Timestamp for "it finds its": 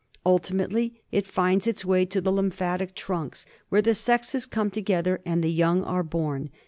1.11-1.85